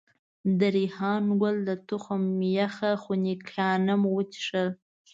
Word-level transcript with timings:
د 0.59 0.61
ریحان 0.77 1.23
ګل 1.41 1.57
د 1.69 1.71
تخم 1.87 2.23
یخ 2.57 2.75
خنکيانه 3.03 3.93
مو 4.01 4.09
وڅښل. 4.15 4.67